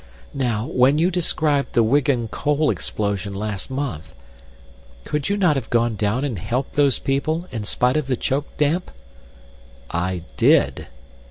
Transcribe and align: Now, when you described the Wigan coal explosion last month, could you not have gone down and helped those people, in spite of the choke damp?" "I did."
Now, 0.33 0.65
when 0.65 0.97
you 0.97 1.11
described 1.11 1.73
the 1.73 1.83
Wigan 1.83 2.27
coal 2.29 2.71
explosion 2.71 3.35
last 3.35 3.69
month, 3.69 4.15
could 5.03 5.29
you 5.29 5.37
not 5.37 5.55
have 5.57 5.69
gone 5.69 5.95
down 5.95 6.25
and 6.25 6.39
helped 6.39 6.73
those 6.73 6.97
people, 6.97 7.47
in 7.51 7.65
spite 7.65 7.97
of 7.97 8.07
the 8.07 8.17
choke 8.17 8.47
damp?" 8.57 8.89
"I 9.91 10.23
did." 10.37 10.87